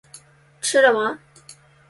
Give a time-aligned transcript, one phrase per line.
[0.61, 1.19] 吃了吗